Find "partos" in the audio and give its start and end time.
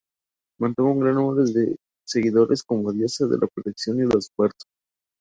4.35-4.65